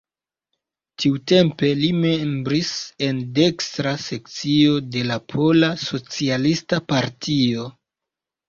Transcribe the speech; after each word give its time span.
Tiutempe 1.03 1.67
li 1.81 1.89
membris 2.05 2.71
en 3.09 3.19
dekstra 3.41 3.93
sekcio 4.07 4.81
de 4.97 5.05
la 5.11 5.21
pola, 5.35 5.71
socialista 5.85 6.81
partio. 6.95 7.69